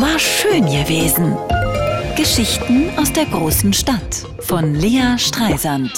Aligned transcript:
War 0.00 0.18
schön 0.20 0.66
gewesen. 0.66 1.36
Geschichten 2.16 2.88
aus 2.96 3.12
der 3.12 3.24
großen 3.24 3.72
Stadt 3.72 4.24
von 4.38 4.76
Lea 4.76 5.18
Streisand. 5.18 5.90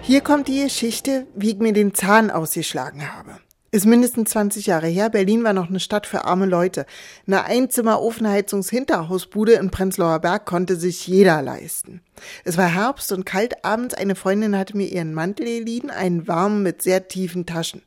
Hier 0.00 0.20
kommt 0.20 0.46
die 0.46 0.62
Geschichte, 0.62 1.26
wie 1.34 1.50
ich 1.50 1.58
mir 1.58 1.72
den 1.72 1.92
Zahn 1.92 2.30
ausgeschlagen 2.30 3.12
habe. 3.12 3.40
Ist 3.72 3.84
mindestens 3.84 4.30
20 4.30 4.66
Jahre 4.66 4.86
her. 4.86 5.10
Berlin 5.10 5.42
war 5.42 5.52
noch 5.52 5.70
eine 5.70 5.80
Stadt 5.80 6.06
für 6.06 6.24
arme 6.24 6.46
Leute. 6.46 6.86
Eine 7.26 7.46
Einzimmer-Ofenheizungs-Hinterhausbude 7.46 9.54
in 9.54 9.72
Prenzlauer 9.72 10.20
Berg 10.20 10.46
konnte 10.46 10.76
sich 10.76 11.04
jeder 11.08 11.42
leisten. 11.42 12.00
Es 12.44 12.58
war 12.58 12.68
Herbst 12.68 13.10
und 13.10 13.26
kalt 13.26 13.64
abends. 13.64 13.94
Eine 13.94 14.14
Freundin 14.14 14.56
hatte 14.56 14.76
mir 14.76 14.86
ihren 14.86 15.14
Mantel 15.14 15.46
geliehen, 15.46 15.90
einen 15.90 16.28
warmen 16.28 16.62
mit 16.62 16.82
sehr 16.82 17.08
tiefen 17.08 17.44
Taschen. 17.44 17.82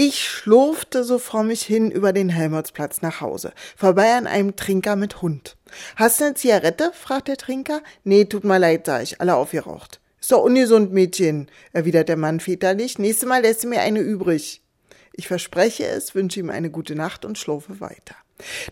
Ich 0.00 0.28
schlurfte 0.28 1.02
so 1.02 1.18
vor 1.18 1.42
mich 1.42 1.62
hin 1.62 1.90
über 1.90 2.12
den 2.12 2.28
Helmholtzplatz 2.28 3.02
nach 3.02 3.20
Hause, 3.20 3.52
vorbei 3.76 4.14
an 4.14 4.28
einem 4.28 4.54
Trinker 4.54 4.94
mit 4.94 5.22
Hund. 5.22 5.56
Hast 5.96 6.20
du 6.20 6.26
eine 6.26 6.34
Zigarette? 6.34 6.92
fragt 6.94 7.26
der 7.26 7.36
Trinker. 7.36 7.82
Nee, 8.04 8.26
tut 8.26 8.44
mir 8.44 8.60
leid, 8.60 8.86
sag 8.86 9.02
ich, 9.02 9.20
alle 9.20 9.34
aufgeraucht. 9.34 10.00
Ist 10.20 10.30
doch 10.30 10.44
ungesund, 10.44 10.92
Mädchen, 10.92 11.50
erwidert 11.72 12.08
der 12.08 12.16
Mann 12.16 12.38
väterlich. 12.38 13.00
Nächstes 13.00 13.28
Mal 13.28 13.42
lässt 13.42 13.64
du 13.64 13.66
mir 13.66 13.80
eine 13.80 13.98
übrig. 13.98 14.62
Ich 15.14 15.26
verspreche 15.26 15.86
es, 15.86 16.14
wünsche 16.14 16.38
ihm 16.38 16.50
eine 16.50 16.70
gute 16.70 16.94
Nacht 16.94 17.24
und 17.24 17.36
schlafe 17.36 17.80
weiter. 17.80 18.14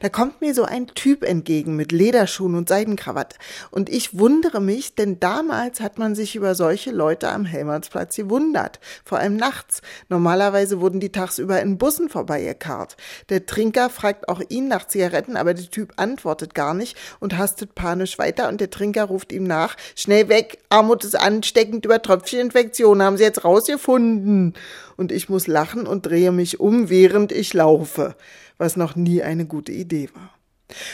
Da 0.00 0.08
kommt 0.08 0.40
mir 0.40 0.54
so 0.54 0.64
ein 0.64 0.86
Typ 0.88 1.24
entgegen 1.24 1.76
mit 1.76 1.92
Lederschuhen 1.92 2.54
und 2.54 2.68
Seidenkrawatte. 2.68 3.36
Und 3.70 3.88
ich 3.88 4.18
wundere 4.18 4.60
mich, 4.60 4.94
denn 4.94 5.20
damals 5.20 5.80
hat 5.80 5.98
man 5.98 6.14
sich 6.14 6.36
über 6.36 6.54
solche 6.54 6.90
Leute 6.90 7.28
am 7.28 7.44
Helmholtzplatz 7.44 8.16
gewundert. 8.16 8.80
Vor 9.04 9.18
allem 9.18 9.36
nachts. 9.36 9.82
Normalerweise 10.08 10.80
wurden 10.80 11.00
die 11.00 11.12
tagsüber 11.12 11.60
in 11.60 11.78
Bussen 11.78 12.08
vorbeigekarrt. 12.08 12.96
Der 13.28 13.46
Trinker 13.46 13.90
fragt 13.90 14.28
auch 14.28 14.40
ihn 14.48 14.68
nach 14.68 14.86
Zigaretten, 14.86 15.36
aber 15.36 15.54
der 15.54 15.70
Typ 15.70 15.92
antwortet 15.96 16.54
gar 16.54 16.74
nicht 16.74 16.96
und 17.20 17.36
hastet 17.36 17.74
panisch 17.74 18.18
weiter 18.18 18.48
und 18.48 18.60
der 18.60 18.70
Trinker 18.70 19.04
ruft 19.04 19.32
ihm 19.32 19.44
nach, 19.44 19.76
schnell 19.94 20.28
weg, 20.28 20.58
Armut 20.68 21.04
ist 21.04 21.18
ansteckend 21.18 21.84
über 21.84 22.00
Tröpfcheninfektion, 22.00 23.02
haben 23.02 23.16
sie 23.16 23.24
jetzt 23.24 23.44
rausgefunden. 23.44 24.54
Und 24.96 25.12
ich 25.12 25.28
muss 25.28 25.46
lachen 25.46 25.86
und 25.86 26.06
drehe 26.06 26.32
mich 26.32 26.60
um, 26.60 26.88
während 26.88 27.32
ich 27.32 27.54
laufe 27.54 28.14
was 28.58 28.76
noch 28.76 28.96
nie 28.96 29.22
eine 29.22 29.46
gute 29.46 29.72
Idee 29.72 30.08
war. 30.14 30.30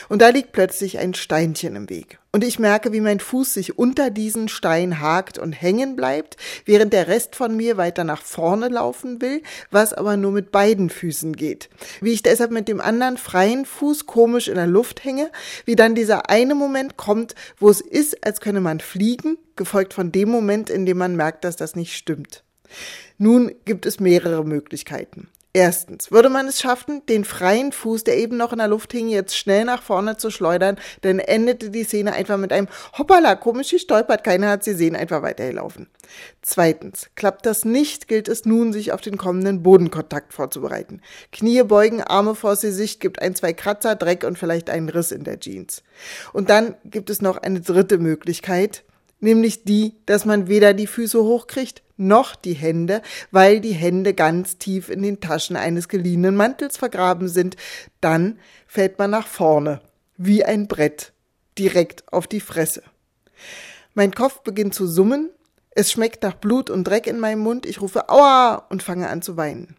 Und 0.07 0.21
da 0.21 0.29
liegt 0.29 0.51
plötzlich 0.51 0.99
ein 0.99 1.15
Steinchen 1.15 1.75
im 1.75 1.89
Weg. 1.89 2.19
Und 2.31 2.43
ich 2.43 2.59
merke, 2.59 2.93
wie 2.93 3.01
mein 3.01 3.19
Fuß 3.19 3.55
sich 3.55 3.79
unter 3.79 4.11
diesen 4.11 4.47
Stein 4.47 4.99
hakt 4.99 5.39
und 5.39 5.51
hängen 5.51 5.95
bleibt, 5.95 6.37
während 6.65 6.93
der 6.93 7.07
Rest 7.07 7.35
von 7.35 7.55
mir 7.55 7.75
weiter 7.75 8.03
nach 8.03 8.21
vorne 8.21 8.67
laufen 8.67 9.19
will, 9.19 9.41
was 9.71 9.91
aber 9.93 10.15
nur 10.15 10.31
mit 10.31 10.51
beiden 10.51 10.91
Füßen 10.91 11.35
geht. 11.35 11.71
Wie 12.01 12.11
ich 12.11 12.21
deshalb 12.21 12.51
mit 12.51 12.67
dem 12.67 12.81
anderen 12.81 13.17
freien 13.17 13.65
Fuß 13.65 14.05
komisch 14.05 14.47
in 14.47 14.55
der 14.55 14.67
Luft 14.67 15.03
hänge, 15.03 15.31
wie 15.65 15.75
dann 15.75 15.95
dieser 15.95 16.29
eine 16.29 16.53
Moment 16.53 16.95
kommt, 16.95 17.33
wo 17.57 17.71
es 17.71 17.81
ist, 17.81 18.23
als 18.23 18.41
könne 18.41 18.61
man 18.61 18.79
fliegen, 18.79 19.39
gefolgt 19.55 19.95
von 19.95 20.11
dem 20.11 20.29
Moment, 20.29 20.69
in 20.69 20.85
dem 20.85 20.99
man 20.99 21.15
merkt, 21.15 21.43
dass 21.43 21.55
das 21.55 21.75
nicht 21.75 21.95
stimmt. 21.95 22.43
Nun 23.17 23.51
gibt 23.65 23.85
es 23.85 23.99
mehrere 23.99 24.43
Möglichkeiten. 24.43 25.29
Erstens, 25.55 26.09
würde 26.09 26.29
man 26.29 26.47
es 26.47 26.59
schaffen, 26.59 27.05
den 27.05 27.23
freien 27.23 27.71
Fuß, 27.71 28.03
der 28.03 28.17
eben 28.17 28.37
noch 28.37 28.53
in 28.53 28.57
der 28.57 28.67
Luft 28.67 28.91
hing, 28.91 29.07
jetzt 29.09 29.37
schnell 29.37 29.65
nach 29.65 29.83
vorne 29.83 30.17
zu 30.17 30.31
schleudern, 30.31 30.79
dann 31.01 31.19
endete 31.19 31.69
die 31.69 31.83
Szene 31.83 32.13
einfach 32.13 32.37
mit 32.37 32.51
einem 32.51 32.67
Hoppala, 32.97 33.35
komisch 33.35 33.69
gestolpert, 33.69 34.23
keiner 34.23 34.49
hat 34.49 34.63
sie 34.63 34.73
sehen, 34.73 34.95
einfach 34.95 35.21
weitergelaufen. 35.21 35.91
Zweitens, 36.41 37.11
klappt 37.13 37.45
das 37.45 37.65
nicht, 37.65 38.07
gilt 38.07 38.29
es 38.29 38.45
nun, 38.45 38.73
sich 38.73 38.93
auf 38.93 39.01
den 39.01 39.17
kommenden 39.17 39.61
Bodenkontakt 39.61 40.33
vorzubereiten. 40.33 41.01
Knie 41.31 41.61
beugen, 41.61 42.01
Arme 42.01 42.33
vor 42.33 42.55
Gesicht, 42.55 42.99
gibt 42.99 43.21
ein, 43.21 43.35
zwei 43.35 43.53
Kratzer, 43.53 43.95
Dreck 43.95 44.23
und 44.23 44.39
vielleicht 44.39 44.71
einen 44.71 44.89
Riss 44.89 45.11
in 45.11 45.23
der 45.23 45.39
Jeans. 45.39 45.83
Und 46.33 46.49
dann 46.49 46.73
gibt 46.83 47.11
es 47.11 47.21
noch 47.21 47.37
eine 47.37 47.61
dritte 47.61 47.99
Möglichkeit, 47.99 48.83
nämlich 49.23 49.63
die, 49.63 49.95
dass 50.05 50.25
man 50.25 50.47
weder 50.47 50.73
die 50.73 50.87
Füße 50.87 51.21
hochkriegt, 51.23 51.81
noch 51.97 52.35
die 52.35 52.53
Hände, 52.53 53.01
weil 53.31 53.61
die 53.61 53.73
Hände 53.73 54.13
ganz 54.13 54.57
tief 54.57 54.89
in 54.89 55.01
den 55.01 55.19
Taschen 55.19 55.55
eines 55.55 55.87
geliehenen 55.87 56.35
Mantels 56.35 56.77
vergraben 56.77 57.27
sind. 57.27 57.55
Dann 58.01 58.39
fällt 58.67 58.99
man 58.99 59.11
nach 59.11 59.27
vorne, 59.27 59.81
wie 60.17 60.43
ein 60.43 60.67
Brett, 60.67 61.13
direkt 61.57 62.11
auf 62.11 62.27
die 62.27 62.41
Fresse. 62.41 62.83
Mein 63.93 64.13
Kopf 64.13 64.41
beginnt 64.41 64.73
zu 64.73 64.87
summen, 64.87 65.29
es 65.71 65.91
schmeckt 65.91 66.23
nach 66.23 66.35
Blut 66.35 66.69
und 66.69 66.83
Dreck 66.83 67.07
in 67.07 67.19
meinem 67.19 67.39
Mund, 67.39 67.65
ich 67.65 67.81
rufe 67.81 68.09
Aua 68.09 68.55
und 68.69 68.83
fange 68.83 69.09
an 69.09 69.21
zu 69.21 69.37
weinen. 69.37 69.75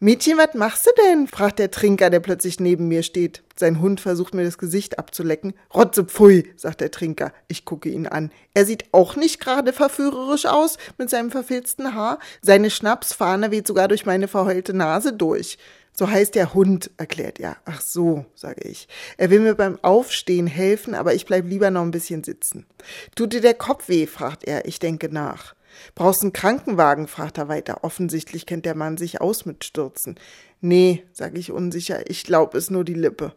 Mädchen, 0.00 0.36
was 0.38 0.54
machst 0.54 0.86
du 0.86 0.90
denn? 1.04 1.28
fragt 1.28 1.58
der 1.58 1.70
Trinker, 1.70 2.10
der 2.10 2.20
plötzlich 2.20 2.58
neben 2.58 2.88
mir 2.88 3.02
steht. 3.02 3.42
Sein 3.56 3.80
Hund 3.80 4.00
versucht 4.00 4.34
mir 4.34 4.44
das 4.44 4.58
Gesicht 4.58 4.98
abzulecken. 4.98 5.54
Rotze 5.72 6.04
pfui, 6.04 6.52
sagt 6.56 6.80
der 6.80 6.90
Trinker. 6.90 7.32
Ich 7.46 7.64
gucke 7.64 7.88
ihn 7.88 8.08
an. 8.08 8.32
Er 8.54 8.66
sieht 8.66 8.86
auch 8.92 9.14
nicht 9.14 9.40
gerade 9.40 9.72
verführerisch 9.72 10.46
aus 10.46 10.78
mit 10.98 11.10
seinem 11.10 11.30
verfilzten 11.30 11.94
Haar. 11.94 12.18
Seine 12.42 12.70
Schnapsfahne 12.70 13.52
weht 13.52 13.66
sogar 13.66 13.86
durch 13.86 14.04
meine 14.04 14.26
verheulte 14.26 14.74
Nase 14.74 15.12
durch. 15.12 15.58
So 15.96 16.10
heißt 16.10 16.34
der 16.34 16.54
Hund, 16.54 16.90
erklärt 16.96 17.38
er. 17.38 17.56
Ach 17.64 17.80
so, 17.80 18.24
sage 18.34 18.68
ich. 18.68 18.88
Er 19.16 19.30
will 19.30 19.38
mir 19.38 19.54
beim 19.54 19.78
Aufstehen 19.82 20.48
helfen, 20.48 20.94
aber 20.94 21.14
ich 21.14 21.24
bleib 21.24 21.46
lieber 21.46 21.70
noch 21.70 21.82
ein 21.82 21.92
bisschen 21.92 22.24
sitzen. 22.24 22.66
Tut 23.14 23.32
dir 23.32 23.40
der 23.40 23.54
Kopf 23.54 23.88
weh? 23.88 24.08
fragt 24.08 24.42
er. 24.42 24.66
Ich 24.66 24.80
denke 24.80 25.08
nach. 25.08 25.54
Brauchst 25.94 26.22
einen 26.22 26.32
Krankenwagen? 26.32 27.06
fragt 27.08 27.38
er 27.38 27.48
weiter. 27.48 27.84
Offensichtlich 27.84 28.46
kennt 28.46 28.64
der 28.64 28.74
Mann 28.74 28.96
sich 28.96 29.20
aus 29.20 29.46
mit 29.46 29.64
Stürzen. 29.64 30.18
Nee, 30.60 31.04
sage 31.12 31.38
ich 31.38 31.52
unsicher, 31.52 32.08
ich 32.10 32.24
glaub 32.24 32.54
es 32.54 32.70
nur 32.70 32.84
die 32.84 32.94
Lippe. 32.94 33.34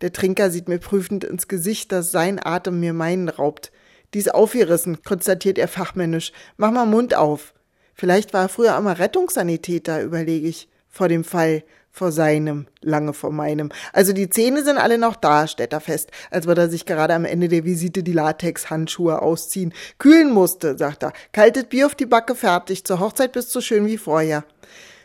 Der 0.00 0.12
Trinker 0.12 0.50
sieht 0.50 0.68
mir 0.68 0.78
prüfend 0.78 1.24
ins 1.24 1.48
Gesicht, 1.48 1.92
dass 1.92 2.10
sein 2.10 2.44
Atem 2.44 2.80
mir 2.80 2.92
meinen 2.92 3.28
raubt. 3.28 3.70
Die 4.12 4.18
ist 4.18 4.34
aufgerissen, 4.34 5.02
konstatiert 5.02 5.58
er 5.58 5.68
fachmännisch. 5.68 6.32
Mach 6.56 6.70
mal 6.70 6.86
Mund 6.86 7.14
auf. 7.14 7.54
Vielleicht 7.94 8.32
war 8.32 8.42
er 8.42 8.48
früher 8.48 8.76
einmal 8.76 8.94
Rettungssanitäter, 8.94 10.02
überlege 10.02 10.48
ich, 10.48 10.68
vor 10.88 11.08
dem 11.08 11.24
Fall 11.24 11.64
vor 11.94 12.10
seinem, 12.10 12.66
lange 12.82 13.12
vor 13.12 13.30
meinem. 13.30 13.70
Also 13.92 14.12
die 14.12 14.28
Zähne 14.28 14.64
sind 14.64 14.78
alle 14.78 14.98
noch 14.98 15.14
da, 15.14 15.46
stellt 15.46 15.72
er 15.72 15.80
fest, 15.80 16.10
als 16.28 16.46
würde 16.46 16.62
er 16.62 16.68
sich 16.68 16.86
gerade 16.86 17.14
am 17.14 17.24
Ende 17.24 17.46
der 17.46 17.64
Visite 17.64 18.02
die 18.02 18.12
Latex-Handschuhe 18.12 19.22
ausziehen. 19.22 19.72
Kühlen 19.98 20.32
musste, 20.32 20.76
sagt 20.76 21.04
er. 21.04 21.12
Kaltes 21.32 21.64
Bier 21.64 21.86
auf 21.86 21.94
die 21.94 22.06
Backe 22.06 22.34
fertig, 22.34 22.84
zur 22.84 22.98
Hochzeit 22.98 23.30
bist 23.30 23.54
du 23.54 23.60
schön 23.60 23.86
wie 23.86 23.96
vorher. 23.96 24.44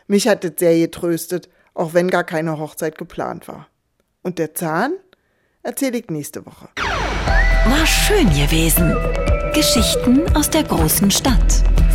Mich 0.08 0.26
hat 0.26 0.44
es 0.44 0.54
sehr 0.58 0.76
getröstet, 0.76 1.48
auch 1.74 1.94
wenn 1.94 2.08
gar 2.08 2.24
keine 2.24 2.58
Hochzeit 2.58 2.98
geplant 2.98 3.46
war. 3.46 3.68
Und 4.22 4.40
der 4.40 4.54
Zahn? 4.56 4.94
Erzähle 5.62 5.98
ich 5.98 6.10
nächste 6.10 6.44
Woche. 6.44 6.70
War 6.76 7.86
schön 7.86 8.28
gewesen. 8.30 8.96
Geschichten 9.54 10.24
aus 10.34 10.50
der 10.50 10.64
großen 10.64 11.10
Stadt 11.12 11.62